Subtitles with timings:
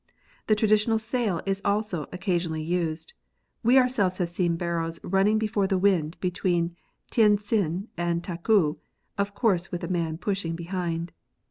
[0.47, 3.13] The traditional sail is also occa sionally used:
[3.61, 6.75] we ourselves have seen barrows run ning before the wind between
[7.11, 8.73] Tientsin and Taku,
[9.19, 11.11] of course with a man pushing behind.